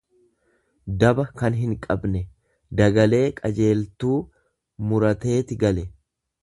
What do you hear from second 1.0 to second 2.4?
daba tan hinqabne;